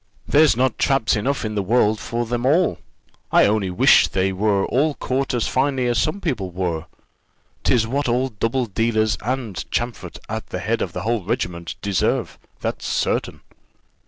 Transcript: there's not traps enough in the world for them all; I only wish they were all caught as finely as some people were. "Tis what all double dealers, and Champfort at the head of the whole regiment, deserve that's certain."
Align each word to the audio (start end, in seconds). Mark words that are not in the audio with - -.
there's 0.27 0.57
not 0.57 0.79
traps 0.79 1.15
enough 1.15 1.45
in 1.45 1.53
the 1.53 1.61
world 1.61 1.99
for 1.99 2.25
them 2.25 2.43
all; 2.43 2.79
I 3.31 3.45
only 3.45 3.69
wish 3.69 4.07
they 4.07 4.33
were 4.33 4.65
all 4.65 4.95
caught 4.95 5.31
as 5.35 5.47
finely 5.47 5.85
as 5.85 5.99
some 5.99 6.19
people 6.19 6.49
were. 6.49 6.87
"Tis 7.63 7.85
what 7.85 8.09
all 8.09 8.29
double 8.29 8.65
dealers, 8.65 9.15
and 9.21 9.63
Champfort 9.69 10.17
at 10.27 10.47
the 10.47 10.57
head 10.57 10.81
of 10.81 10.93
the 10.93 11.01
whole 11.03 11.23
regiment, 11.23 11.75
deserve 11.83 12.39
that's 12.61 12.87
certain." 12.87 13.41